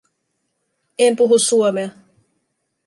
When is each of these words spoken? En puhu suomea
En 1.05 1.13
puhu 1.19 1.35
suomea 1.47 1.89